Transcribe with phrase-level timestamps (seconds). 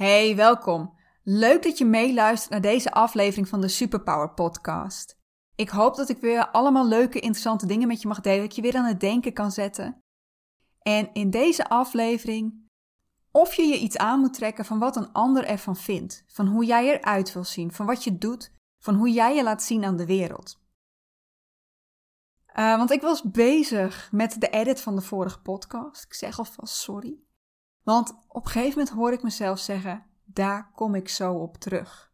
[0.00, 0.94] Hey, welkom.
[1.22, 5.18] Leuk dat je meeluistert naar deze aflevering van de Superpower Podcast.
[5.54, 8.62] Ik hoop dat ik weer allemaal leuke, interessante dingen met je mag delen, dat je
[8.62, 10.02] weer aan het denken kan zetten.
[10.82, 12.68] En in deze aflevering,
[13.30, 16.64] of je je iets aan moet trekken van wat een ander ervan vindt, van hoe
[16.64, 19.96] jij eruit wil zien, van wat je doet, van hoe jij je laat zien aan
[19.96, 20.60] de wereld.
[22.56, 26.04] Uh, want ik was bezig met de edit van de vorige podcast.
[26.04, 27.18] Ik zeg alvast sorry.
[27.82, 32.12] Want op een gegeven moment hoor ik mezelf zeggen: daar kom ik zo op terug.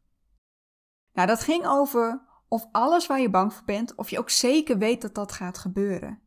[1.13, 4.79] Nou, dat ging over of alles waar je bang voor bent, of je ook zeker
[4.79, 6.21] weet dat dat gaat gebeuren.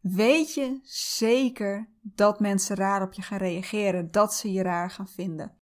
[0.00, 5.08] Weet je zeker dat mensen raar op je gaan reageren, dat ze je raar gaan
[5.08, 5.58] vinden,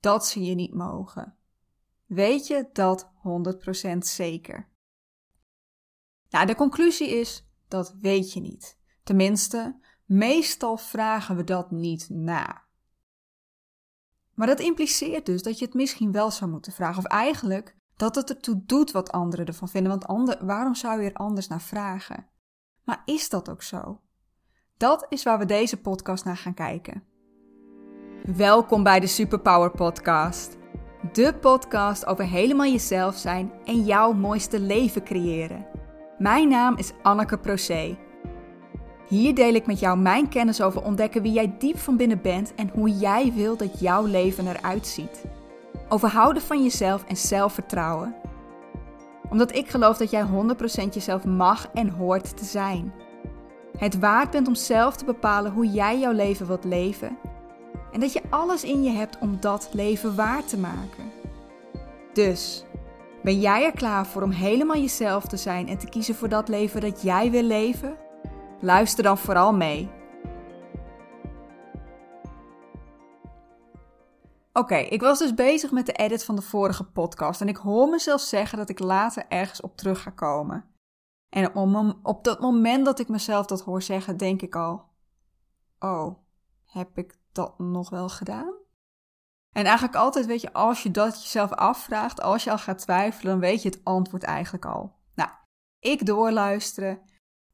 [0.00, 1.36] dat ze je niet mogen?
[2.06, 3.10] Weet je dat
[3.94, 4.68] 100% zeker?
[6.28, 8.78] Nou, de conclusie is: dat weet je niet.
[9.02, 12.62] Tenminste, Meestal vragen we dat niet na.
[14.34, 18.14] Maar dat impliceert dus dat je het misschien wel zou moeten vragen, of eigenlijk dat
[18.14, 21.60] het ertoe doet wat anderen ervan vinden, want ander, waarom zou je er anders naar
[21.60, 22.26] vragen?
[22.84, 24.00] Maar is dat ook zo?
[24.76, 27.02] Dat is waar we deze podcast naar gaan kijken.
[28.36, 30.56] Welkom bij de Superpower Podcast.
[31.12, 35.66] De podcast over helemaal jezelf zijn en jouw mooiste leven creëren.
[36.18, 38.07] Mijn naam is Anneke Procé.
[39.08, 42.54] Hier deel ik met jou mijn kennis over ontdekken wie jij diep van binnen bent
[42.54, 45.24] en hoe jij wil dat jouw leven eruit ziet.
[45.88, 48.14] Over houden van jezelf en zelfvertrouwen.
[49.30, 52.92] Omdat ik geloof dat jij 100% jezelf mag en hoort te zijn.
[53.78, 57.18] Het waard bent om zelf te bepalen hoe jij jouw leven wilt leven.
[57.92, 61.10] En dat je alles in je hebt om dat leven waar te maken.
[62.12, 62.64] Dus,
[63.22, 66.48] ben jij er klaar voor om helemaal jezelf te zijn en te kiezen voor dat
[66.48, 67.96] leven dat jij wil leven?
[68.60, 69.90] Luister dan vooral mee.
[74.52, 77.88] Oké, ik was dus bezig met de edit van de vorige podcast en ik hoor
[77.88, 80.64] mezelf zeggen dat ik later ergens op terug ga komen.
[81.28, 84.84] En op, op dat moment dat ik mezelf dat hoor zeggen, denk ik al:
[85.78, 86.18] Oh,
[86.64, 88.54] heb ik dat nog wel gedaan?
[89.52, 93.32] En eigenlijk altijd, weet je, als je dat jezelf afvraagt, als je al gaat twijfelen,
[93.32, 94.96] dan weet je het antwoord eigenlijk al.
[95.14, 95.30] Nou,
[95.78, 97.00] ik doorluisteren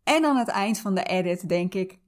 [0.04, 2.00] en aan het eind van de edit denk ik: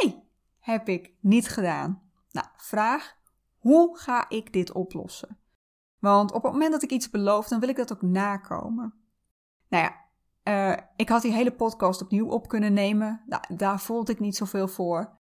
[0.00, 0.28] nee,
[0.58, 2.02] heb ik niet gedaan.
[2.30, 3.16] Nou, vraag:
[3.58, 5.38] hoe ga ik dit oplossen?
[5.98, 8.94] Want op het moment dat ik iets beloof, dan wil ik dat ook nakomen.
[9.68, 10.04] Nou ja,
[10.44, 13.22] uh, ik had die hele podcast opnieuw op kunnen nemen.
[13.26, 15.18] Nou, daar voelde ik niet zoveel voor.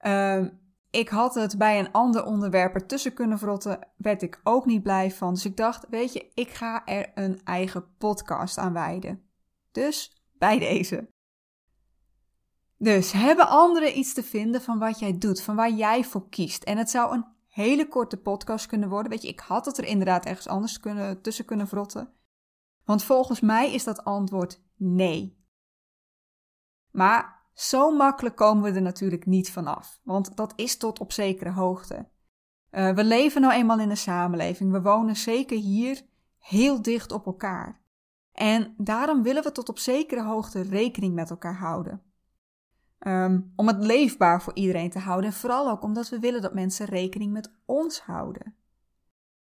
[0.00, 0.44] Uh,
[0.90, 5.10] ik had het bij een ander onderwerp ertussen kunnen vrotten, werd ik ook niet blij
[5.10, 5.34] van.
[5.34, 9.30] Dus ik dacht, weet je, ik ga er een eigen podcast aan wijden.
[9.70, 11.10] Dus bij deze.
[12.82, 16.62] Dus hebben anderen iets te vinden van wat jij doet, van waar jij voor kiest?
[16.62, 19.10] En het zou een hele korte podcast kunnen worden.
[19.10, 22.12] Weet je, ik had het er inderdaad ergens anders kunnen, tussen kunnen vrotten.
[22.84, 25.38] Want volgens mij is dat antwoord nee.
[26.90, 31.50] Maar zo makkelijk komen we er natuurlijk niet vanaf, want dat is tot op zekere
[31.50, 32.08] hoogte.
[32.70, 36.02] Uh, we leven nou eenmaal in een samenleving, we wonen zeker hier
[36.38, 37.82] heel dicht op elkaar.
[38.32, 42.11] En daarom willen we tot op zekere hoogte rekening met elkaar houden.
[43.02, 45.30] Ehm, om het leefbaar voor iedereen te houden.
[45.30, 48.54] En vooral ook omdat we willen dat mensen rekening met ons houden.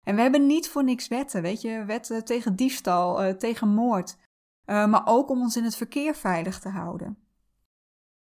[0.02, 4.16] En we hebben niet voor niks wetten, weet je, wetten tegen diefstal, uh, tegen moord,
[4.66, 7.18] uh, maar ook om ons in het verkeer veilig te houden.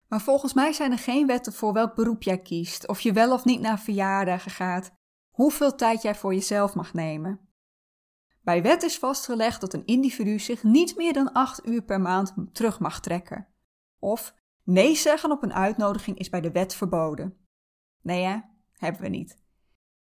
[0.08, 3.34] Maar volgens mij zijn er geen wetten voor welk beroep jij kiest, of je wel
[3.34, 4.92] of niet naar verjaardagen gaat,
[5.30, 7.40] hoeveel tijd jij voor jezelf mag nemen.
[8.42, 12.34] Bij wet is vastgelegd dat een individu zich niet meer dan acht uur per maand
[12.52, 13.48] terug mag trekken.
[14.00, 14.38] Of
[14.70, 17.38] Nee zeggen op een uitnodiging is bij de wet verboden.
[18.02, 18.40] Nee hè,
[18.74, 19.38] hebben we niet.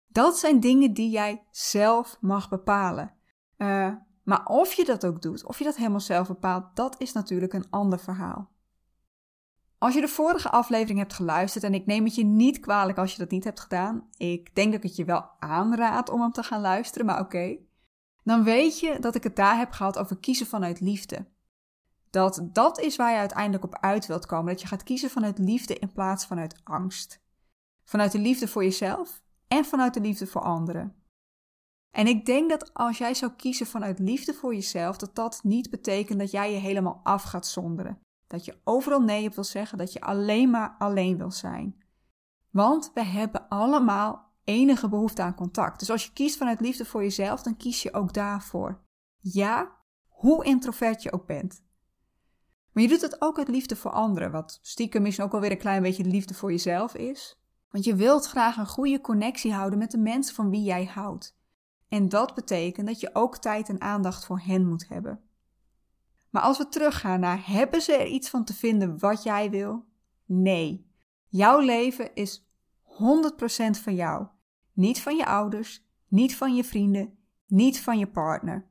[0.07, 3.13] Dat zijn dingen die jij zelf mag bepalen.
[3.57, 7.11] Uh, maar of je dat ook doet, of je dat helemaal zelf bepaalt, dat is
[7.11, 8.51] natuurlijk een ander verhaal.
[9.77, 13.11] Als je de vorige aflevering hebt geluisterd, en ik neem het je niet kwalijk als
[13.11, 16.31] je dat niet hebt gedaan, ik denk dat ik het je wel aanraad om hem
[16.31, 17.57] te gaan luisteren, maar oké,
[18.23, 21.25] dan weet je dat ik het daar heb gehad over kiezen vanuit liefde.
[22.11, 24.51] Dat dat is waar je uiteindelijk op uit wilt komen.
[24.51, 27.19] Dat je gaat kiezen vanuit liefde in plaats vanuit angst.
[27.83, 30.95] Vanuit de liefde voor jezelf en vanuit de liefde voor anderen.
[31.91, 35.69] En ik denk dat als jij zou kiezen vanuit liefde voor jezelf, dat dat niet
[35.69, 37.99] betekent dat jij je helemaal af gaat zonderen.
[38.27, 41.83] Dat je overal nee op wil zeggen, dat je alleen maar alleen wil zijn.
[42.49, 45.79] Want we hebben allemaal enige behoefte aan contact.
[45.79, 48.81] Dus als je kiest vanuit liefde voor jezelf, dan kies je ook daarvoor.
[49.19, 49.77] Ja,
[50.07, 51.63] hoe introvert je ook bent.
[52.71, 55.51] Maar je doet het ook uit liefde voor anderen, wat stiekem misschien ook wel weer
[55.51, 57.39] een klein beetje liefde voor jezelf is.
[57.69, 61.39] Want je wilt graag een goede connectie houden met de mensen van wie jij houdt.
[61.89, 65.21] En dat betekent dat je ook tijd en aandacht voor hen moet hebben.
[66.29, 69.85] Maar als we teruggaan naar hebben ze er iets van te vinden wat jij wil?
[70.25, 70.89] Nee.
[71.27, 72.47] Jouw leven is
[72.83, 72.87] 100%
[73.71, 74.27] van jou.
[74.73, 78.69] Niet van je ouders, niet van je vrienden, niet van je partner.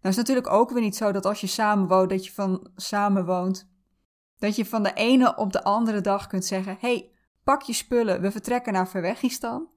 [0.00, 3.70] Nou is natuurlijk ook weer niet zo dat als je samenwoont, dat je van samenwoont,
[4.38, 7.10] dat je van de ene op de andere dag kunt zeggen: hey,
[7.44, 9.68] pak je spullen, we vertrekken naar Verwegistan.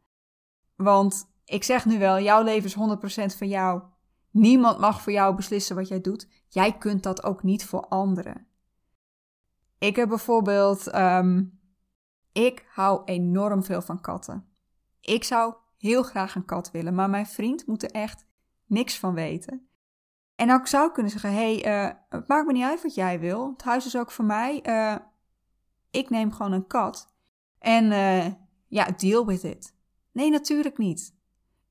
[0.76, 3.82] Want ik zeg nu wel, jouw leven is 100% van jou.
[4.32, 6.28] Niemand mag voor jou beslissen wat jij doet.
[6.48, 8.48] Jij kunt dat ook niet voor anderen.
[9.78, 11.44] Ik heb bijvoorbeeld, ehm,
[12.32, 14.46] ik hou enorm veel van katten.
[15.02, 18.26] Ik zou heel graag een kat willen, maar mijn vriend moet er echt
[18.66, 19.70] niks van weten.
[20.42, 23.52] En ook zou kunnen zeggen: hey, uh, het maakt me niet uit wat jij wil.
[23.52, 24.60] Het huis is ook voor mij.
[24.68, 24.96] Uh,
[25.90, 27.14] ik neem gewoon een kat.
[27.60, 28.26] En uh,
[28.68, 29.76] ja, deal with it.
[30.12, 31.16] Nee, natuurlijk niet.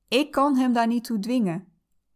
[0.09, 1.69] Ik kan hem daar niet toe dwingen.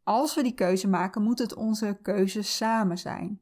[0.02, 3.40] Als we die keuze maken, moet het onze keuze samen zijn.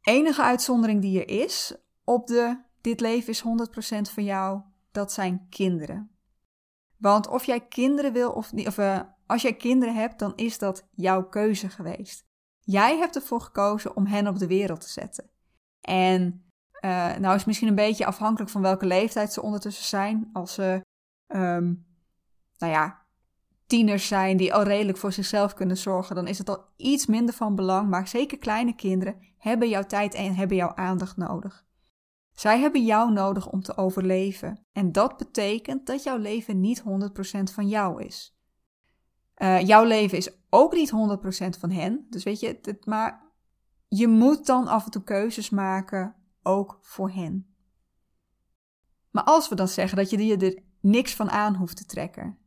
[0.00, 4.60] Enige uitzondering die er is op de dit leven is 100% van jou,
[4.90, 6.10] dat zijn kinderen.
[6.96, 8.76] Want of jij kinderen wil of niet, of
[9.26, 12.24] als jij kinderen hebt, dan is dat jouw keuze geweest.
[12.60, 15.30] Jij hebt ervoor gekozen om hen op de wereld te zetten.
[15.80, 16.44] En
[16.84, 20.30] uh, nou is het misschien een beetje afhankelijk van welke leeftijd ze ondertussen zijn.
[20.32, 20.84] Als ze,
[21.26, 21.86] um,
[22.58, 23.06] nou ja,
[23.66, 27.34] tieners zijn die al redelijk voor zichzelf kunnen zorgen, dan is het al iets minder
[27.34, 27.88] van belang.
[27.88, 31.64] Maar zeker kleine kinderen hebben jouw tijd en hebben jouw aandacht nodig.
[32.32, 34.66] Zij hebben jou nodig om te overleven.
[34.72, 36.84] En dat betekent dat jouw leven niet 100%
[37.52, 38.36] van jou is.
[39.38, 42.06] Uh, jouw leven is ook niet 100% van hen.
[42.10, 43.22] Dus weet je, maar
[43.88, 47.54] je moet dan af en toe keuzes maken, ook voor hen.
[49.10, 52.38] Maar als we dan zeggen dat je er niks van aan hoeft te trekken,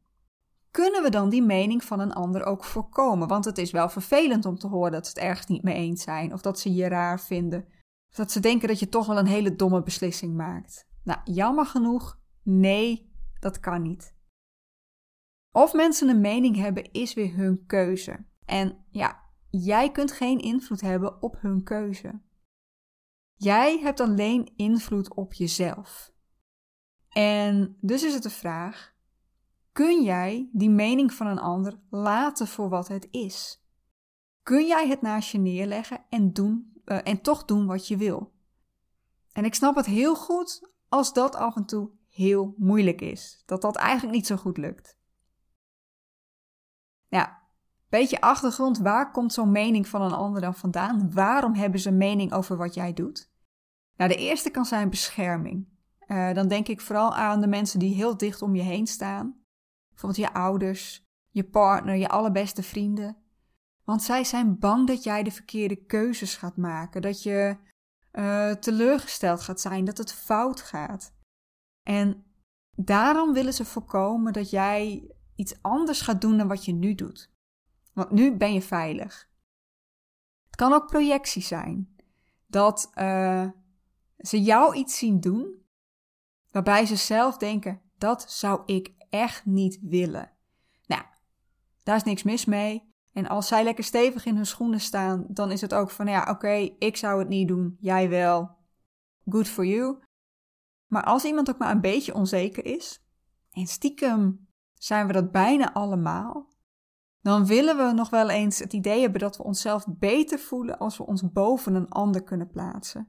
[0.72, 3.28] kunnen we dan die mening van een ander ook voorkomen?
[3.28, 6.04] Want het is wel vervelend om te horen dat ze het ergens niet mee eens
[6.04, 7.66] zijn, of dat ze je raar vinden,
[8.10, 10.88] of dat ze denken dat je toch wel een hele domme beslissing maakt.
[11.04, 14.16] Nou, jammer genoeg, nee, dat kan niet.
[15.58, 18.26] Of mensen een mening hebben, is weer hun keuze.
[18.46, 22.22] En ja, jij kunt geen invloed hebben op hun keuze.
[23.34, 26.12] Jij hebt alleen invloed op jezelf.
[27.10, 28.96] En dus is het de vraag:
[29.72, 33.64] kun jij die mening van een ander laten voor wat het is?
[34.44, 38.34] Kun jij het naast je neerleggen en, doen, uh, en toch doen wat je wil?
[39.32, 43.62] En ik snap het heel goed als dat af en toe heel moeilijk is, dat
[43.62, 44.98] dat eigenlijk niet zo goed lukt.
[47.08, 47.42] Ja,
[47.90, 51.12] beetje achtergrond, waar komt zo'n mening van een ander dan vandaan?
[51.14, 53.32] Waarom hebben ze een mening over wat jij doet?
[53.96, 55.68] Nou, de eerste kan zijn bescherming.
[56.08, 59.36] Uh, dan denk ik vooral aan de mensen die heel dicht om je heen staan.
[59.90, 63.18] Bijvoorbeeld je ouders, je partner, je allerbeste vrienden.
[63.84, 67.58] Want zij zijn bang dat jij de verkeerde keuzes gaat maken, dat je
[68.12, 71.14] uh, teleurgesteld gaat zijn, dat het fout gaat.
[71.84, 72.26] En
[72.76, 77.32] daarom willen ze voorkomen dat jij iets anders gaat doen dan wat je nu doet.
[77.94, 79.30] Want nu ben je veilig.
[80.46, 81.96] Het kan ook projectie zijn.
[82.48, 83.50] Dat uh,
[84.18, 85.66] ze jou iets zien doen,
[86.52, 90.32] waarbij ze zelf denken: dat zou ik echt niet willen.
[90.86, 91.04] Nou,
[91.84, 92.96] daar is niks mis mee.
[93.12, 96.30] En als zij lekker stevig in hun schoenen staan, dan is het ook van: ja,
[96.30, 98.56] oké, ik zou het niet doen, jij wel.
[99.26, 100.00] Good for you.
[100.88, 103.02] Maar als iemand ook maar een beetje onzeker is,
[103.52, 104.47] en stiekem
[104.78, 106.48] zijn we dat bijna allemaal,
[107.22, 110.98] dan willen we nog wel eens het idee hebben dat we onszelf beter voelen als
[110.98, 113.08] we ons boven een ander kunnen plaatsen.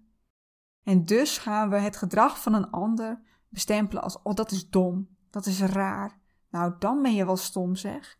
[0.83, 5.09] En dus gaan we het gedrag van een ander bestempelen als: oh, dat is dom,
[5.31, 6.21] dat is raar.
[6.51, 8.19] Nou, dan ben je wel stom, zeg.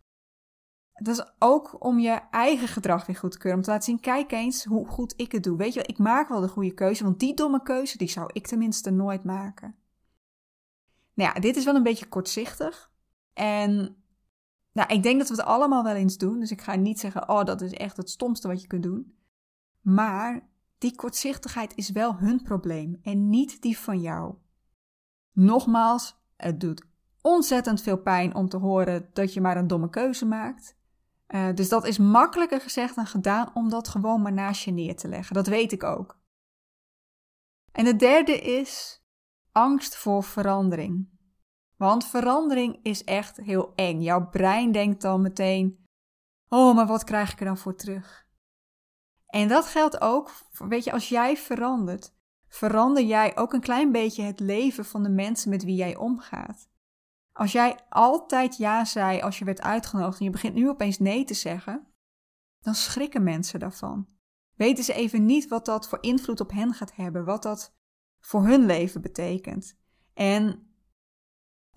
[0.93, 3.59] Dat is ook om je eigen gedrag weer goed te keuren.
[3.59, 5.57] Om te laten zien, kijk eens hoe goed ik het doe.
[5.57, 8.47] Weet je, ik maak wel de goede keuze, want die domme keuze, die zou ik
[8.47, 9.76] tenminste nooit maken.
[11.14, 12.90] Nou ja, dit is wel een beetje kortzichtig.
[13.38, 13.97] En
[14.73, 16.40] nou, ik denk dat we het allemaal wel eens doen.
[16.40, 19.18] Dus ik ga niet zeggen, oh, dat is echt het stomste wat je kunt doen.
[19.80, 24.35] Maar die kortzichtigheid is wel hun probleem en niet die van jou.
[25.33, 26.87] Nogmaals, het doet
[27.23, 30.76] ontzettend veel pijn om te horen dat je maar een domme keuze maakt.
[31.28, 34.97] Uh, dus dat is makkelijker gezegd dan gedaan om dat gewoon maar naast je neer
[34.97, 35.35] te leggen.
[35.35, 36.18] Dat weet ik ook.
[37.73, 39.02] En het derde is
[39.52, 41.17] angst voor verandering.
[41.78, 44.00] Want verandering is echt heel eng.
[44.00, 45.87] Jouw brein denkt dan meteen:
[46.49, 48.26] Oh, maar wat krijg ik er dan voor terug?
[49.26, 52.14] En dat geldt ook, weet je, als jij verandert,
[52.49, 56.68] verander jij ook een klein beetje het leven van de mensen met wie jij omgaat.
[57.32, 61.25] Als jij altijd ja zei als je werd uitgenodigd en je begint nu opeens nee
[61.25, 61.87] te zeggen,
[62.61, 64.08] dan schrikken mensen daarvan.
[64.54, 67.76] Weten ze even niet wat dat voor invloed op hen gaat hebben, wat dat
[68.20, 69.78] voor hun leven betekent.
[70.14, 70.67] En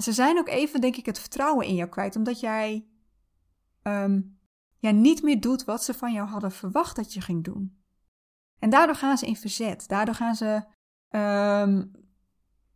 [0.02, 2.86] ze zijn ook even, denk ik, het vertrouwen in jou kwijt, omdat jij
[4.82, 7.80] ja, niet meer doet wat ze van jou hadden verwacht dat je ging doen.
[8.60, 9.88] En daardoor gaan ze in verzet.
[9.88, 10.64] Daardoor gaan ze,
[11.10, 11.86] ehm,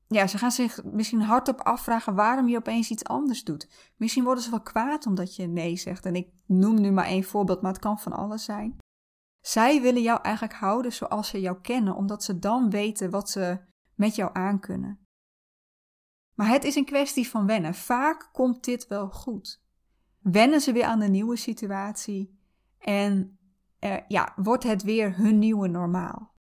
[0.07, 3.91] ja, ze gaan zich misschien hardop afvragen waarom je opeens iets anders doet.
[3.95, 6.05] Misschien worden ze wel kwaad omdat je nee zegt.
[6.05, 8.77] En ik noem nu maar één voorbeeld, maar het kan van alles zijn.
[9.41, 13.59] Zij willen jou eigenlijk houden zoals ze jou kennen, omdat ze dan weten wat ze
[13.95, 15.04] met jou aankunnen.
[16.35, 17.73] Maar het is een kwestie van wennen.
[17.73, 19.63] Vaak komt dit wel goed.
[20.19, 22.39] Wennen ze weer aan de nieuwe situatie
[22.79, 23.39] en
[23.79, 26.33] uh, ja, wordt het weer hun nieuwe normaal.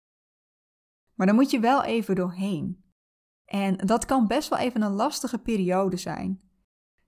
[1.14, 2.84] Maar dan moet je wel even doorheen.
[3.44, 6.42] En dat kan best wel even een lastige periode zijn.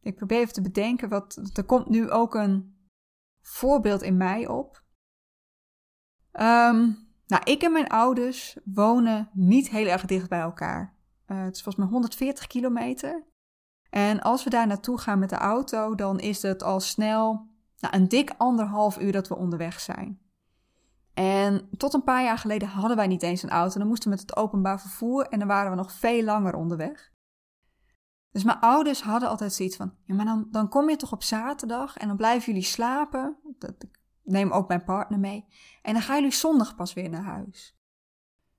[0.01, 2.77] Ik probeer even te bedenken, wat, er komt nu ook een
[3.41, 4.85] voorbeeld in mij op.
[6.33, 10.96] Um, nou, ik en mijn ouders wonen niet heel erg dicht bij elkaar.
[11.27, 13.25] Uh, het is volgens mij 140 kilometer.
[13.91, 17.95] En als we daar naartoe gaan met de auto, dan is het al snel nou,
[17.97, 20.21] een dik anderhalf uur dat we onderweg zijn.
[21.15, 23.79] En tot een paar jaar geleden hadden wij niet eens een auto.
[23.79, 27.13] Dan moesten we met het openbaar vervoer en dan waren we nog veel langer onderweg.
[28.31, 31.23] Dus mijn ouders hadden altijd zoiets van: ja, maar dan, dan kom je toch op
[31.23, 33.37] zaterdag en dan blijven jullie slapen.
[33.59, 35.47] Dat, ik neem ook mijn partner mee.
[35.83, 37.79] En dan gaan jullie zondag pas weer naar huis.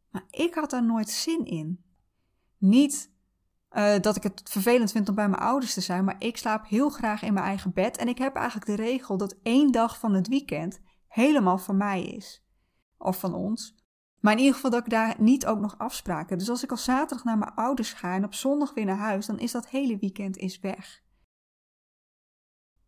[0.09, 1.85] Maar ik had daar nooit zin in.
[2.57, 3.11] Niet
[3.71, 6.67] uh, dat ik het vervelend vind om bij mijn ouders te zijn, maar ik slaap
[6.67, 7.97] heel graag in mijn eigen bed.
[7.97, 12.03] En ik heb eigenlijk de regel dat één dag van het weekend helemaal van mij
[12.03, 12.45] is.
[12.97, 13.75] Of van ons.
[14.19, 16.37] Maar in ieder geval dat ik daar niet ook nog afspraken.
[16.37, 19.25] Dus als ik al zaterdag naar mijn ouders ga en op zondag weer naar huis,
[19.25, 21.05] dan is dat hele weekend is weg.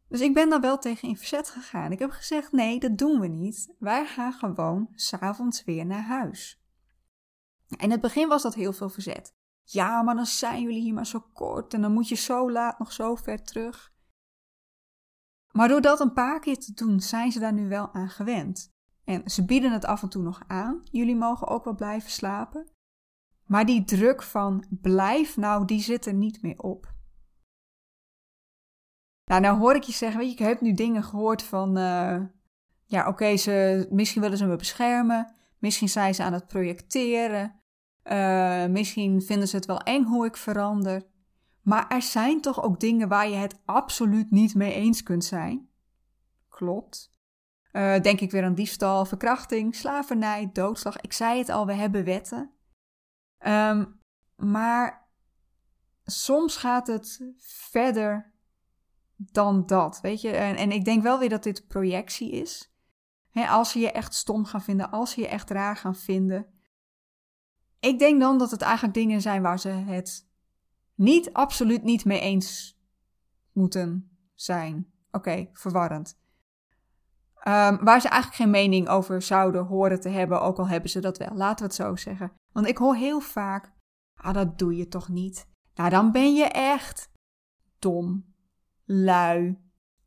[0.07, 1.91] Dus ik ben daar wel tegen in verzet gegaan.
[1.91, 3.75] Ik heb gezegd: nee, dat doen we niet.
[3.79, 6.63] Wij gaan gewoon s'avonds weer naar huis.
[7.77, 9.37] In het begin was dat heel veel verzet.
[9.71, 12.79] Ja, maar dan zijn jullie hier maar zo kort en dan moet je zo laat
[12.79, 13.93] nog zo ver terug.
[15.51, 18.73] Maar door dat een paar keer te doen, zijn ze daar nu wel aan gewend.
[19.03, 20.81] En ze bieden het af en toe nog aan.
[20.83, 22.69] Jullie mogen ook wel blijven slapen.
[23.45, 26.93] Maar die druk van blijf nou, die zit er niet meer op.
[29.25, 32.21] Nou, nou hoor ik je zeggen, weet je, ik heb nu dingen gehoord van, uh,
[32.85, 35.35] ja oké, ze misschien willen ze me beschermen.
[35.57, 37.58] Misschien zijn ze aan het projecteren.
[38.03, 41.03] Uh, misschien vinden ze het wel eng hoe ik verander.
[41.61, 45.69] Maar er zijn toch ook dingen waar je het absoluut niet mee eens kunt zijn?
[46.49, 47.11] Klopt.
[47.71, 51.01] Uh, denk ik weer aan diefstal, verkrachting, slavernij, doodslag.
[51.01, 52.51] Ik zei het al, we hebben wetten.
[53.47, 54.01] Um,
[54.35, 55.09] maar
[56.03, 58.33] soms gaat het verder
[59.15, 60.29] dan dat, weet je.
[60.29, 62.73] En, en ik denk wel weer dat dit projectie is.
[63.33, 66.45] als ze je echt stom gaan vinden, als ze je echt raar gaan vinden,
[67.79, 70.27] ik denk dan dat het eigenlijk dingen zijn waar ze het
[70.95, 72.79] niet, absoluut niet mee eens
[73.51, 74.91] moeten zijn.
[75.11, 76.17] Oké, verwarrend.
[77.39, 80.99] Um, waar ze eigenlijk geen mening over zouden horen te hebben, ook al hebben ze
[80.99, 81.33] dat wel.
[81.33, 82.31] Laten we het zo zeggen.
[82.51, 83.73] Want ik hoor heel vaak:
[84.15, 85.47] ah, dat doe je toch niet?
[85.73, 87.11] Nou, dan ben je echt
[87.79, 88.33] dom,
[88.85, 89.57] lui,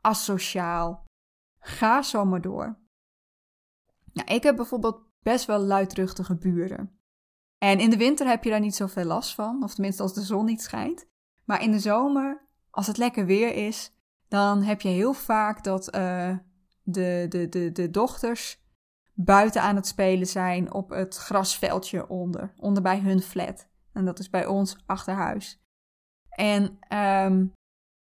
[0.00, 1.04] asociaal.
[1.58, 2.78] Ga zo maar door.
[4.12, 7.00] Nou, ik heb bijvoorbeeld best wel luidruchtige buren.
[7.62, 10.22] En in de winter heb je daar niet zoveel last van, of tenminste als de
[10.22, 11.06] zon niet schijnt.
[11.44, 13.94] Maar in de zomer, als het lekker weer is,
[14.28, 16.36] dan heb je heel vaak dat uh,
[16.82, 18.62] de, de, de, de dochters
[19.14, 23.68] buiten aan het spelen zijn op het grasveldje onder, onder bij hun flat.
[23.92, 25.62] En dat is bij ons achterhuis.
[26.28, 27.52] En um,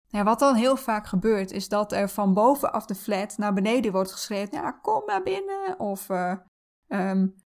[0.06, 3.92] ja, wat dan heel vaak gebeurt, is dat er van bovenaf de flat naar beneden
[3.92, 5.80] wordt geschreven: ja, kom naar binnen.
[5.80, 6.34] Of uh,
[6.88, 7.44] um,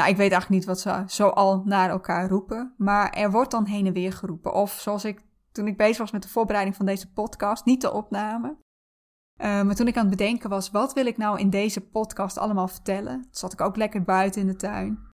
[0.00, 2.74] nou, ik weet eigenlijk niet wat ze zo al naar elkaar roepen.
[2.76, 4.52] Maar er wordt dan heen en weer geroepen.
[4.52, 7.92] Of zoals ik toen ik bezig was met de voorbereiding van deze podcast, niet de
[7.92, 8.48] opname.
[8.48, 12.38] Uh, maar toen ik aan het bedenken was, wat wil ik nou in deze podcast
[12.38, 13.28] allemaal vertellen?
[13.30, 15.08] zat ik ook lekker buiten in de tuin.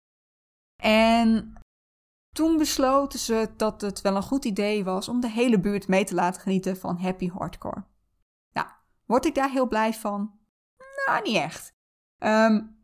[0.83, 1.53] En
[2.35, 6.05] toen besloten ze dat het wel een goed idee was om de hele buurt mee
[6.05, 7.85] te laten genieten van happy hardcore.
[8.53, 8.69] Nou,
[9.07, 10.39] word ik daar heel blij van?
[11.07, 11.73] Nou, niet echt.
[12.19, 12.82] Um,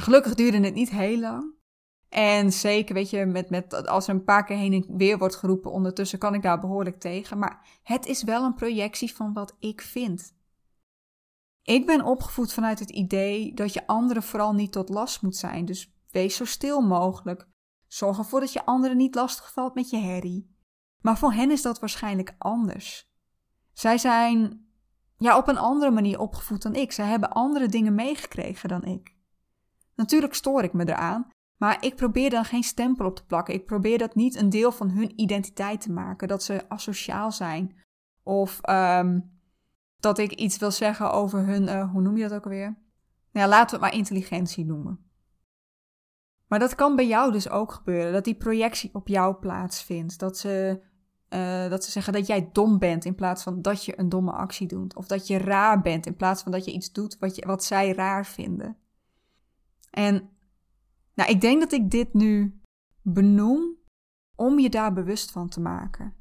[0.00, 1.54] Gelukkig duurde het niet heel lang.
[2.08, 5.36] En zeker, weet je, met, met, als er een paar keer heen en weer wordt
[5.36, 7.38] geroepen, ondertussen kan ik daar behoorlijk tegen.
[7.38, 10.34] Maar het is wel een projectie van wat ik vind.
[11.62, 15.64] Ik ben opgevoed vanuit het idee dat je anderen vooral niet tot last moet zijn.
[15.64, 17.48] Dus Wees zo stil mogelijk.
[17.86, 20.56] Zorg ervoor dat je anderen niet lastigvalt met je herrie.
[21.00, 23.10] Maar voor hen is dat waarschijnlijk anders.
[23.72, 24.66] Zij zijn
[25.16, 26.92] ja, op een andere manier opgevoed dan ik.
[26.92, 29.15] Zij hebben andere dingen meegekregen dan ik.
[29.96, 33.54] Natuurlijk stoor ik me eraan, maar ik probeer dan geen stempel op te plakken.
[33.54, 36.28] Ik probeer dat niet een deel van hun identiteit te maken.
[36.28, 37.76] Dat ze asociaal zijn.
[38.22, 39.40] Of um,
[39.98, 42.78] dat ik iets wil zeggen over hun, uh, hoe noem je dat ook alweer?
[43.32, 45.00] Nou ja, laten we het maar intelligentie noemen.
[46.46, 48.12] Maar dat kan bij jou dus ook gebeuren.
[48.12, 50.18] Dat die projectie op jou plaatsvindt.
[50.18, 50.82] Dat ze,
[51.28, 54.32] uh, dat ze zeggen dat jij dom bent in plaats van dat je een domme
[54.32, 54.96] actie doet.
[54.96, 57.64] Of dat je raar bent in plaats van dat je iets doet wat, je, wat
[57.64, 58.76] zij raar vinden.
[59.96, 60.30] En
[61.14, 62.60] nou, ik denk dat ik dit nu
[63.02, 63.76] benoem
[64.36, 66.14] om je daar bewust van te maken.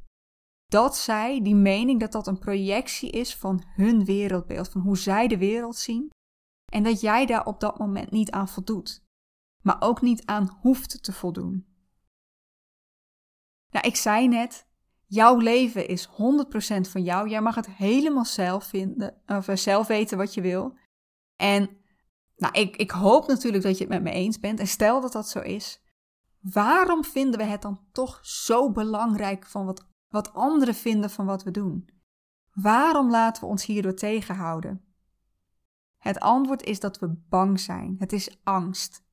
[0.65, 5.27] Dat zij, die mening, dat dat een projectie is van hun wereldbeeld, van hoe zij
[5.27, 6.10] de wereld zien.
[6.72, 9.03] En dat jij daar op dat moment niet aan voldoet,
[9.63, 11.65] maar ook niet aan hoeft te voldoen.
[13.72, 14.67] Nou, ik zei net,
[15.05, 16.12] jouw leven is 100%
[16.89, 17.29] van jou.
[17.29, 20.77] Jij mag het helemaal zelf vinden, of eh, zelf weten wat je wil.
[21.36, 21.84] En
[22.36, 24.60] nou, ik, ik hoop natuurlijk dat je het met me eens bent.
[24.60, 25.82] En stel dat dat zo is,
[26.39, 31.44] waarom vinden we het dan toch zo belangrijk van wat, wat anderen vinden van wat
[31.44, 31.89] we doen?
[32.54, 34.86] Waarom laten we ons hierdoor tegenhouden?
[35.98, 37.96] Het antwoord is dat we bang zijn.
[38.00, 39.04] Het is angst.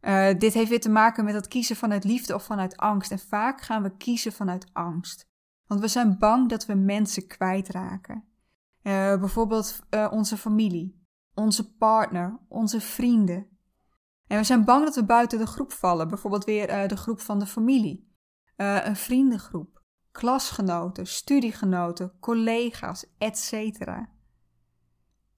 [0.00, 3.10] Uh, dit heeft weer te maken met het kiezen vanuit liefde of vanuit angst.
[3.10, 5.28] En vaak gaan we kiezen vanuit angst.
[5.66, 8.24] Want we zijn bang dat we mensen kwijtraken.
[8.82, 10.99] Uh, bijvoorbeeld uh, onze familie
[11.34, 13.46] onze partner, onze vrienden.
[14.26, 17.20] En we zijn bang dat we buiten de groep vallen, bijvoorbeeld weer uh, de groep
[17.20, 18.12] van de familie,
[18.56, 19.82] uh, een vriendengroep,
[20.12, 23.84] klasgenoten, studiegenoten, collega's, etc.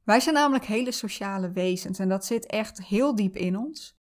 [0.04, 4.00] Wij zijn namelijk hele sociale wezens en dat zit echt heel diep in ons.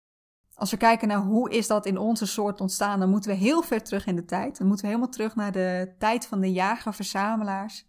[0.54, 3.62] Als we kijken naar hoe is dat in onze soort ontstaan, dan moeten we heel
[3.62, 4.58] ver terug in de tijd.
[4.58, 7.86] Dan moeten we helemaal terug naar de tijd van de jager-verzamelaars,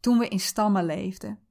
[0.00, 1.45] toen we in stammen leefden.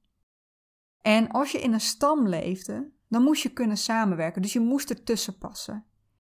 [1.05, 4.41] En als je in een stam leefde, dan moest je kunnen samenwerken.
[4.41, 5.85] Dus je moest ertussen passen.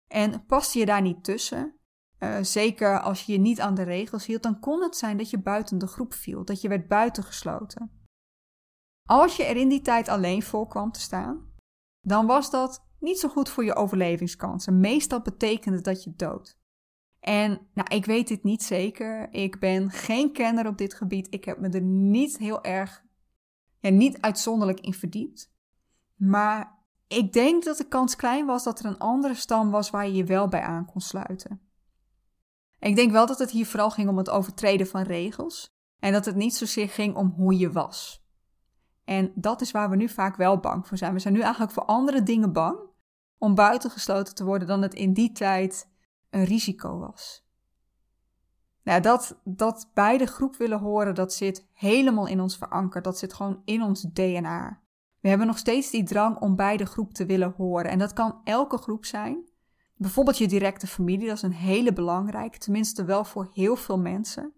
[0.07, 1.75] En paste je daar niet tussen,
[2.19, 5.31] uh, zeker als je je niet aan de regels hield, dan kon het zijn dat
[5.31, 7.91] je buiten de groep viel, dat je werd buitengesloten.
[9.09, 11.53] Als je er in die tijd alleen voor kwam te staan,
[12.01, 14.81] dan was dat niet zo goed voor je overlevingskansen.
[14.81, 16.59] Meestal betekende dat je dood.
[17.21, 19.33] En nou, ik weet dit niet zeker.
[19.33, 21.27] Ik ben geen kenner op dit gebied.
[21.31, 23.05] Ik heb me er niet heel erg
[23.87, 25.53] ja, niet uitzonderlijk in verdiept.
[26.17, 30.07] Maar ik denk dat de kans klein was dat er een andere stam was waar
[30.07, 31.61] je je wel bij aan kon sluiten.
[32.79, 36.25] Ik denk wel dat het hier vooral ging om het overtreden van regels en dat
[36.25, 38.25] het niet zozeer ging om hoe je was.
[39.05, 41.13] En dat is waar we nu vaak wel bang voor zijn.
[41.13, 42.79] We zijn nu eigenlijk voor andere dingen bang
[43.39, 45.91] om buitengesloten te worden dan het in die tijd
[46.31, 47.46] een risico was.
[48.87, 53.05] Nou, dat, dat bij groep willen horen, dat zit helemaal in ons verankerd.
[53.05, 54.81] Dat zit gewoon in ons DNA.
[55.21, 57.91] We hebben nog steeds die drang om bij de groep te willen horen.
[57.91, 59.49] En dat kan elke groep zijn.
[59.97, 64.53] Bijvoorbeeld je directe familie, dat is een hele belangrijke, tenminste wel voor heel veel mensen.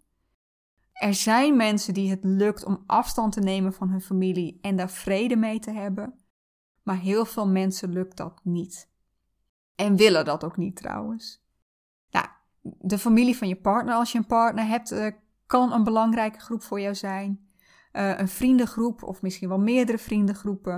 [0.92, 4.90] Er zijn mensen die het lukt om afstand te nemen van hun familie en daar
[4.90, 6.18] vrede mee te hebben.
[6.82, 8.90] Maar heel veel mensen lukt dat niet.
[9.74, 11.46] En willen dat ook niet trouwens
[12.78, 15.10] de familie van je partner, als je een partner hebt, uh,
[15.46, 17.48] kan een belangrijke groep voor jou zijn.
[17.92, 20.76] Uh, een vriendengroep of misschien wel meerdere vriendengroepen.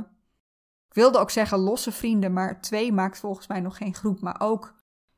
[0.89, 4.21] Ik wilde ook zeggen losse vrienden, maar twee maakt volgens mij nog geen groep.
[4.21, 4.75] Maar ook,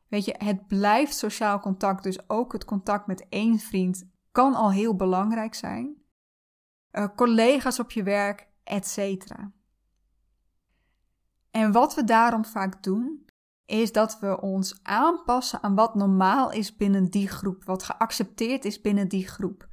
[0.08, 2.02] weet je, het blijft sociaal contact.
[2.02, 5.96] Dus ook het contact met één vriend kan al heel belangrijk zijn.
[6.92, 8.98] Uh, collega's op je werk, etc.
[11.50, 13.26] En wat we daarom vaak doen,
[13.64, 18.80] is dat we ons aanpassen aan wat normaal is binnen die groep, wat geaccepteerd is
[18.80, 19.68] binnen die groep.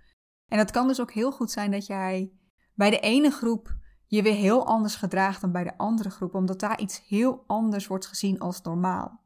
[0.47, 2.31] En het kan dus ook heel goed zijn dat jij
[2.73, 6.59] bij de ene groep je weer heel anders gedraagt dan bij de andere groep, omdat
[6.59, 9.23] daar iets heel anders wordt gezien als normaal.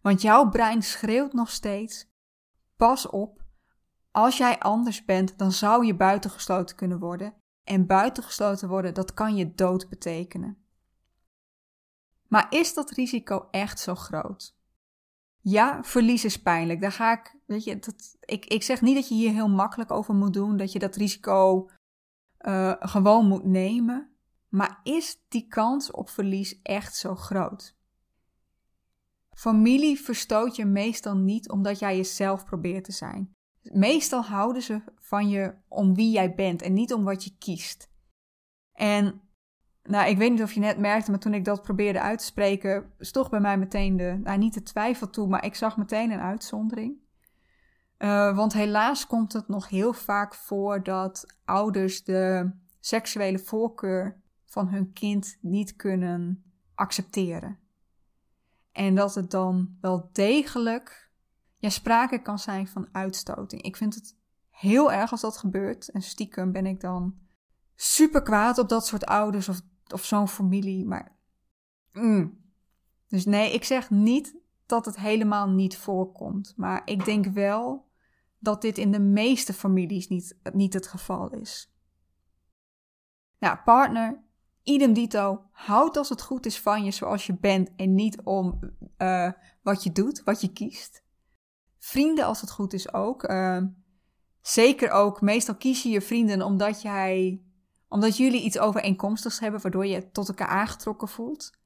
[0.00, 2.10] Want jouw brein schreeuwt nog steeds:
[2.76, 3.42] pas op,
[4.10, 7.34] als jij anders bent, dan zou je buitengesloten kunnen worden.
[7.64, 10.66] En buitengesloten worden, dat kan je dood betekenen.
[12.28, 14.56] Maar is dat risico echt zo groot?
[15.40, 16.80] Ja, verlies is pijnlijk.
[16.80, 19.90] Daar ga ik, weet je, dat, ik, ik zeg niet dat je hier heel makkelijk
[19.90, 21.70] over moet doen, dat je dat risico
[22.40, 24.10] uh, gewoon moet nemen.
[24.48, 27.76] Maar is die kans op verlies echt zo groot?
[29.30, 33.36] Familie verstoot je meestal niet omdat jij jezelf probeert te zijn.
[33.62, 37.90] Meestal houden ze van je om wie jij bent en niet om wat je kiest.
[38.72, 39.27] En
[39.88, 42.24] nou, ik weet niet of je net merkte, maar toen ik dat probeerde uit te
[42.24, 46.10] spreken, toch bij mij meteen de, nou niet de twijfel toe, maar ik zag meteen
[46.10, 46.96] een uitzondering.
[47.98, 54.68] Uh, want helaas komt het nog heel vaak voor dat ouders de seksuele voorkeur van
[54.68, 56.42] hun kind niet kunnen
[56.74, 57.58] accepteren.
[58.72, 61.10] En dat het dan wel degelijk
[61.56, 63.62] ja, sprake kan zijn van uitstoting.
[63.62, 64.16] Ik vind het
[64.50, 65.90] heel erg als dat gebeurt.
[65.90, 67.18] En stiekem ben ik dan
[67.74, 69.60] super kwaad op dat soort ouders of,
[69.92, 70.86] of zo'n familie.
[70.86, 71.16] Maar.
[71.92, 72.46] Mm.
[73.08, 76.54] Dus nee, ik zeg niet dat het helemaal niet voorkomt.
[76.56, 77.88] Maar ik denk wel
[78.38, 81.72] dat dit in de meeste families niet, niet het geval is.
[83.38, 84.22] Nou, partner,
[84.62, 88.58] idem dito, houd als het goed is van je zoals je bent en niet om
[88.98, 91.02] uh, wat je doet, wat je kiest.
[91.78, 93.30] Vrienden als het goed is ook.
[93.30, 93.62] Uh,
[94.40, 97.42] zeker ook, meestal kies je je vrienden omdat, jij,
[97.88, 101.56] omdat jullie iets overeenkomstigs hebben, waardoor je tot elkaar aangetrokken voelt.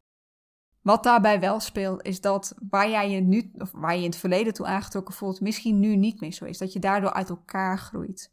[0.81, 4.17] Wat daarbij wel speelt, is dat waar jij je nu, of waar je in het
[4.17, 6.59] verleden toe aangetrokken voelt, misschien nu niet meer zo is.
[6.59, 8.33] Dat je daardoor uit elkaar groeit.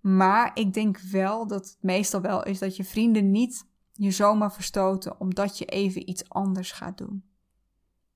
[0.00, 4.52] Maar ik denk wel dat het meestal wel is dat je vrienden niet je zomaar
[4.52, 7.24] verstoten omdat je even iets anders gaat doen.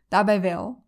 [0.09, 0.85] Daarbij wel,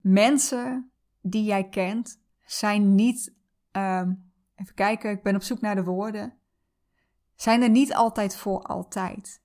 [0.00, 3.34] mensen die jij kent zijn niet,
[3.72, 6.38] um, even kijken, ik ben op zoek naar de woorden,
[7.42, 9.42] zijn er niet altijd voor altijd.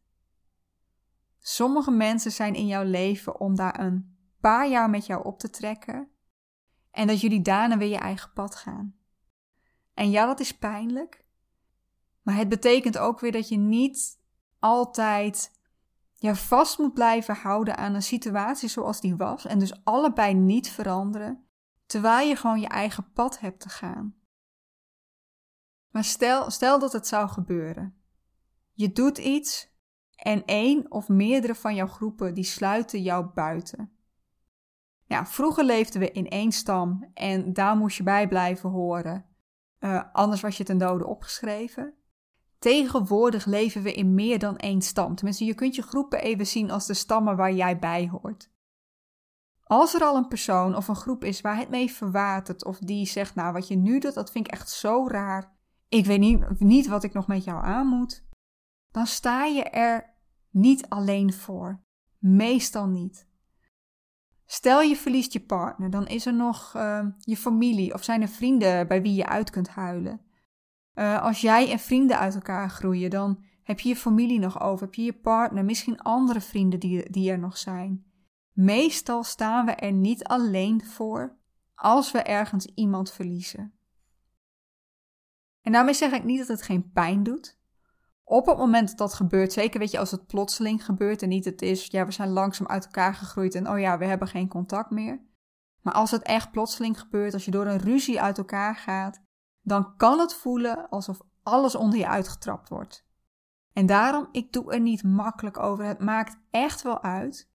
[1.39, 5.49] Sommige mensen zijn in jouw leven om daar een paar jaar met jou op te
[5.49, 6.09] trekken
[6.91, 8.95] en dat jullie daarna weer je eigen pad gaan.
[9.93, 11.25] En ja, dat is pijnlijk,
[12.21, 14.19] maar het betekent ook weer dat je niet
[14.59, 15.59] altijd
[16.13, 20.69] ja, vast moet blijven houden aan een situatie zoals die was en dus allebei niet
[20.69, 21.47] veranderen,
[21.85, 24.16] terwijl je gewoon je eigen pad hebt te gaan.
[25.89, 28.01] Maar stel, stel dat het zou gebeuren.
[28.73, 29.75] Je doet iets
[30.15, 33.91] en één of meerdere van jouw groepen die sluiten jou buiten.
[35.05, 39.25] Ja, vroeger leefden we in één stam en daar moest je bij blijven horen.
[39.79, 41.93] Uh, anders was je ten dode opgeschreven.
[42.59, 45.15] Tegenwoordig leven we in meer dan één stam.
[45.15, 48.51] Tenminste, je kunt je groepen even zien als de stammen waar jij bij hoort.
[49.63, 53.05] Als er al een persoon of een groep is waar het mee verwatert, of die
[53.05, 55.56] zegt: Nou, wat je nu doet, dat vind ik echt zo raar.
[55.89, 58.25] Ik weet niet, niet wat ik nog met jou aan moet.
[58.91, 60.15] Dan sta je er
[60.49, 61.83] niet alleen voor.
[62.17, 63.27] Meestal niet.
[64.45, 68.27] Stel je verliest je partner, dan is er nog uh, je familie of zijn er
[68.27, 70.21] vrienden bij wie je uit kunt huilen.
[70.95, 74.85] Uh, als jij en vrienden uit elkaar groeien, dan heb je je familie nog over,
[74.85, 78.05] heb je je partner, misschien andere vrienden die, die er nog zijn.
[78.53, 81.37] Meestal staan we er niet alleen voor
[81.75, 83.76] als we ergens iemand verliezen.
[85.67, 87.57] En daarmee zeg ik niet dat het geen pijn doet.
[88.23, 91.45] Op het moment dat dat gebeurt, zeker weet je als het plotseling gebeurt en niet
[91.45, 94.47] het is, ja, we zijn langzaam uit elkaar gegroeid en oh ja, we hebben geen
[94.47, 95.21] contact meer.
[95.81, 99.21] Maar als het echt plotseling gebeurt, als je door een ruzie uit elkaar gaat,
[99.61, 103.05] dan kan het voelen alsof alles onder je uitgetrapt wordt.
[103.73, 105.85] En daarom, ik doe er niet makkelijk over.
[105.85, 107.49] Het maakt echt wel uit.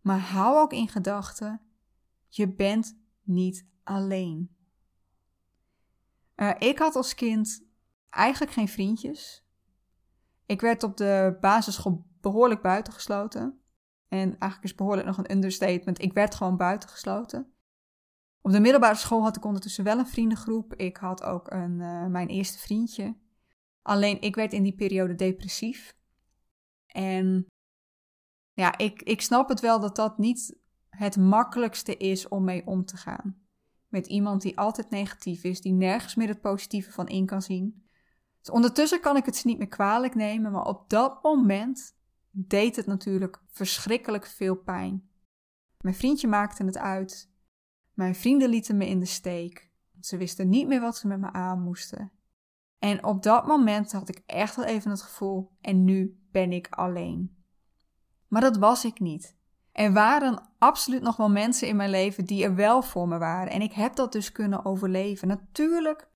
[0.00, 1.60] Maar hou ook in gedachten,
[2.28, 4.57] je bent niet alleen.
[6.40, 7.66] Uh, ik had als kind
[8.10, 9.46] eigenlijk geen vriendjes.
[10.46, 13.60] Ik werd op de basisschool behoorlijk buitengesloten.
[14.08, 16.02] En eigenlijk is behoorlijk nog een understatement.
[16.02, 17.52] Ik werd gewoon buitengesloten.
[18.40, 20.74] Op de middelbare school had ik ondertussen wel een vriendengroep.
[20.74, 23.16] Ik had ook een, uh, mijn eerste vriendje.
[23.82, 25.96] Alleen ik werd in die periode depressief.
[26.86, 27.46] En
[28.52, 32.84] ja, ik, ik snap het wel dat dat niet het makkelijkste is om mee om
[32.84, 33.47] te gaan.
[33.88, 37.86] Met iemand die altijd negatief is, die nergens meer het positieve van in kan zien.
[38.40, 41.96] Dus ondertussen kan ik het ze niet meer kwalijk nemen, maar op dat moment
[42.30, 45.08] deed het natuurlijk verschrikkelijk veel pijn.
[45.80, 47.30] Mijn vriendje maakte het uit.
[47.92, 49.70] Mijn vrienden lieten me in de steek.
[50.00, 52.12] Ze wisten niet meer wat ze met me aan moesten.
[52.78, 56.68] En op dat moment had ik echt wel even het gevoel: en nu ben ik
[56.68, 57.36] alleen.
[58.28, 59.37] Maar dat was ik niet.
[59.78, 63.52] Er waren absoluut nog wel mensen in mijn leven die er wel voor me waren.
[63.52, 65.28] En ik heb dat dus kunnen overleven.
[65.28, 66.08] Natuurlijk,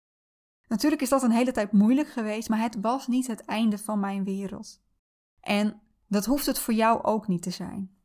[0.67, 4.01] natuurlijk is dat een hele tijd moeilijk geweest, maar het was niet het einde van
[4.01, 4.83] mijn wereld.
[5.41, 7.97] En dat hoeft het voor jou ook niet te zijn.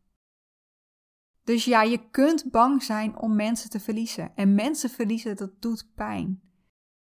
[1.43, 4.35] Dus ja, je kunt bang zijn om mensen te verliezen.
[4.35, 6.41] En mensen verliezen, dat doet pijn.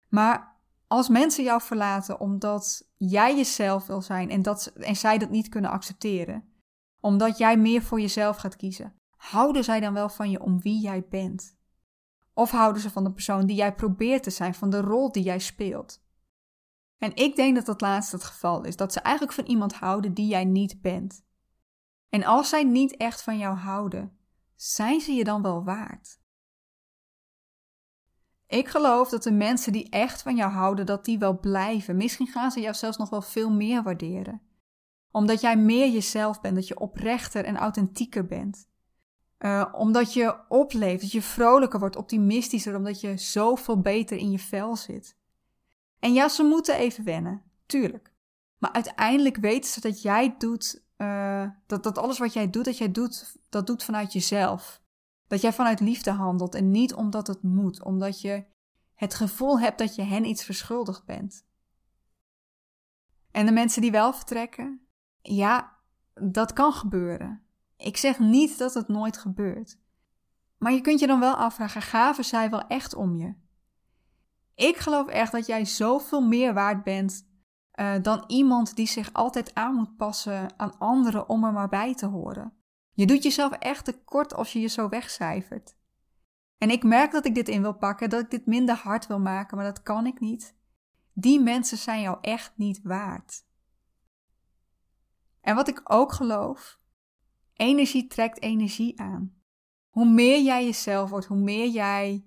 [0.09, 5.29] Maar als mensen jou verlaten omdat jij jezelf wil zijn en, dat, en zij dat
[5.29, 6.54] niet kunnen accepteren,
[7.05, 10.81] omdat jij meer voor jezelf gaat kiezen, houden zij dan wel van je om wie
[10.81, 11.57] jij bent?
[12.33, 15.23] Of houden ze van de persoon die jij probeert te zijn, van de rol die
[15.23, 16.03] jij speelt?
[16.97, 18.75] En ik denk dat dat laatste het geval is.
[18.75, 21.25] Dat ze eigenlijk van iemand houden die jij niet bent.
[22.09, 24.17] En als zij niet echt van jou houden,
[24.55, 26.19] zijn ze je dan wel waard?
[28.47, 31.95] Ik geloof dat de mensen die echt van jou houden, dat die wel blijven.
[31.95, 34.41] Misschien gaan ze jou zelfs nog wel veel meer waarderen.
[35.15, 38.67] Omdat jij meer jezelf bent, dat je oprechter en authentieker bent.
[39.39, 44.39] Uh, omdat je opleeft, dat je vrolijker wordt, optimistischer, omdat je zoveel beter in je
[44.39, 45.17] vel zit.
[45.99, 48.13] En ja, ze moeten even wennen, tuurlijk.
[48.57, 52.77] Maar uiteindelijk weten ze dat jij doet, uh, dat, dat alles wat jij doet, dat
[52.77, 54.81] jij doet, dat doet vanuit jezelf.
[55.27, 58.45] Dat jij vanuit liefde handelt en niet omdat het moet, omdat je
[58.93, 61.45] het gevoel hebt dat je hen iets verschuldigd bent.
[63.31, 64.84] En de mensen die wel vertrekken,
[65.33, 65.77] ja,
[66.13, 67.41] dat kan gebeuren.
[67.77, 69.79] Ik zeg niet dat het nooit gebeurt.
[70.57, 73.33] Maar je kunt je dan wel afvragen: gaven zij wel echt om je?
[74.55, 77.27] Ik geloof echt dat jij zoveel meer waard bent
[77.75, 81.95] uh, dan iemand die zich altijd aan moet passen aan anderen om er maar bij
[81.95, 82.53] te horen.
[82.91, 85.77] Je doet jezelf echt tekort als je je zo wegcijfert.
[86.57, 89.19] En ik merk dat ik dit in wil pakken, dat ik dit minder hard wil
[89.19, 90.55] maken, maar dat kan ik niet.
[91.13, 93.44] Die mensen zijn jou echt niet waard.
[95.45, 96.79] En wat ik ook geloof,
[97.53, 99.33] energie trekt energie aan.
[99.89, 102.25] Hoe meer jij jezelf wordt, hoe meer jij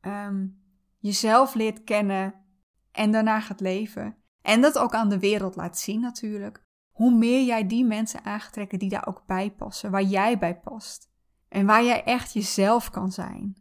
[0.00, 0.62] um,
[0.98, 2.34] jezelf leert kennen
[2.92, 4.16] en daarna gaat leven.
[4.42, 6.64] En dat ook aan de wereld laat zien natuurlijk.
[6.90, 11.10] Hoe meer jij die mensen aangetrekken die daar ook bij passen, waar jij bij past.
[11.48, 13.56] En waar jij echt jezelf kan zijn.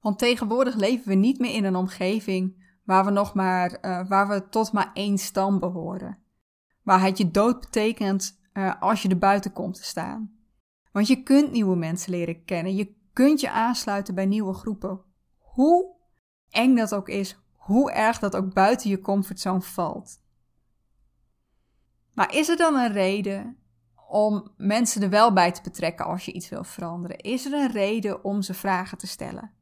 [0.00, 4.28] Want tegenwoordig leven we niet meer in een omgeving waar we nog maar, uh, waar
[4.28, 6.23] we tot maar één stam behoren.
[6.84, 10.32] Waar het je dood betekent uh, als je er buiten komt te staan.
[10.92, 12.74] Want je kunt nieuwe mensen leren kennen.
[12.74, 15.00] Je kunt je aansluiten bij nieuwe groepen.
[15.38, 15.96] Hoe
[16.50, 20.22] eng dat ook is, hoe erg dat ook buiten je comfortzone valt.
[22.12, 23.56] Maar is er dan een reden
[24.08, 27.18] om mensen er wel bij te betrekken als je iets wil veranderen?
[27.18, 29.52] Is er een reden om ze vragen te stellen?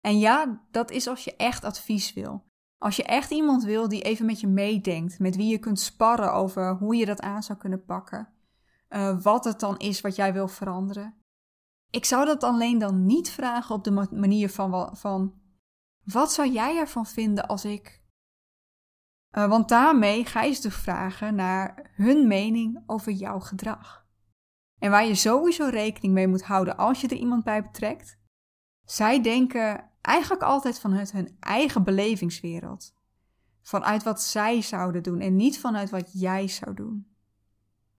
[0.00, 2.44] En ja, dat is als je echt advies wil.
[2.84, 6.32] Als je echt iemand wil die even met je meedenkt, met wie je kunt sparren
[6.32, 8.28] over hoe je dat aan zou kunnen pakken,
[8.88, 11.14] uh, wat het dan is wat jij wil veranderen.
[11.90, 15.34] Ik zou dat alleen dan niet vragen op de manier van, van
[16.02, 18.02] wat zou jij ervan vinden als ik.
[19.38, 24.06] Uh, want daarmee ga je ze dus vragen naar hun mening over jouw gedrag.
[24.78, 28.18] En waar je sowieso rekening mee moet houden als je er iemand bij betrekt.
[28.84, 32.94] Zij denken eigenlijk altijd vanuit hun eigen belevingswereld.
[33.62, 37.06] Vanuit wat zij zouden doen en niet vanuit wat jij zou doen.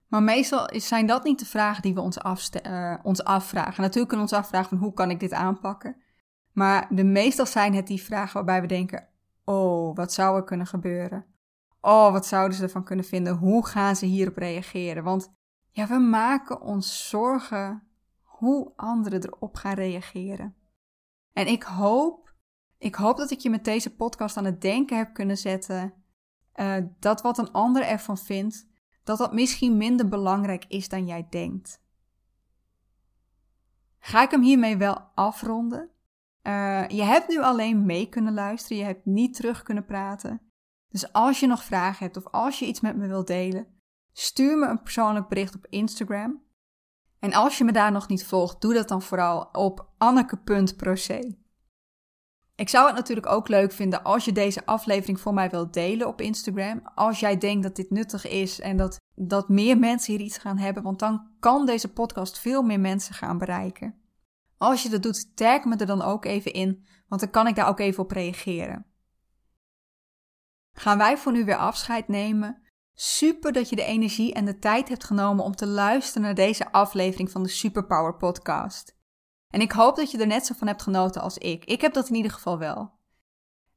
[0.08, 2.18] Maar meestal zijn dat niet de vragen die we ons,
[2.66, 3.82] uh, ons afvragen.
[3.82, 5.96] Natuurlijk kunnen we ons afvragen van hoe kan ik dit aanpakken.
[6.52, 9.08] Maar de meestal zijn het die vragen waarbij we denken:
[9.44, 11.24] oh, wat zou er kunnen gebeuren?
[11.80, 13.36] Oh, wat zouden ze ervan kunnen vinden?
[13.36, 15.04] Hoe gaan ze hierop reageren?
[15.04, 15.32] Want
[15.70, 17.82] ja, we maken ons zorgen
[18.22, 20.54] hoe anderen erop gaan reageren.
[21.34, 22.34] En ik hoop,
[22.78, 25.94] ik hoop dat ik je met deze podcast aan het denken heb kunnen zetten.
[26.54, 28.66] Uh, dat wat een ander ervan vindt,
[29.02, 31.82] dat dat misschien minder belangrijk is dan jij denkt.
[33.98, 35.90] Ga ik hem hiermee wel afronden?
[36.42, 40.40] Uh, je hebt nu alleen mee kunnen luisteren, je hebt niet terug kunnen praten.
[40.88, 43.66] Dus als je nog vragen hebt of als je iets met me wilt delen,
[44.12, 46.43] stuur me een persoonlijk bericht op Instagram.
[47.24, 51.36] En als je me daar nog niet volgt, doe dat dan vooral op anneke.proce.
[52.54, 56.06] Ik zou het natuurlijk ook leuk vinden als je deze aflevering voor mij wilt delen
[56.06, 56.80] op Instagram.
[56.94, 60.58] Als jij denkt dat dit nuttig is en dat, dat meer mensen hier iets gaan
[60.58, 63.94] hebben, want dan kan deze podcast veel meer mensen gaan bereiken.
[64.58, 67.54] Als je dat doet, tag me er dan ook even in, want dan kan ik
[67.54, 68.86] daar ook even op reageren.
[70.72, 72.62] Gaan wij voor nu weer afscheid nemen?
[72.94, 76.72] Super dat je de energie en de tijd hebt genomen om te luisteren naar deze
[76.72, 78.96] aflevering van de Superpower Podcast.
[79.48, 81.64] En ik hoop dat je er net zo van hebt genoten als ik.
[81.64, 82.92] Ik heb dat in ieder geval wel.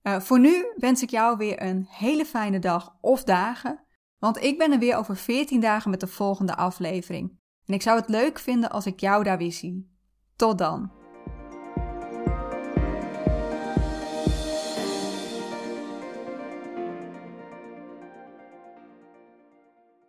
[0.04, 3.86] Uh, voor nu wens ik jou weer een hele fijne dag of dagen,
[4.18, 7.40] want ik ben er weer over 14 dagen met de volgende aflevering.
[7.66, 9.96] En ik zou het leuk vinden als ik jou daar weer zie.
[10.36, 10.97] Tot dan.